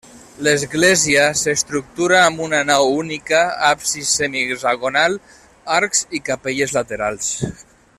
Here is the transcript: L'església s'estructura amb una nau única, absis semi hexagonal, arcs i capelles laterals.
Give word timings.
L'església 0.45 1.25
s'estructura 1.41 2.17
amb 2.21 2.41
una 2.47 2.63
nau 2.71 2.89
única, 3.03 3.43
absis 3.69 4.17
semi 4.21 4.43
hexagonal, 4.47 5.21
arcs 5.79 6.03
i 6.21 6.27
capelles 6.33 6.79
laterals. 6.81 7.35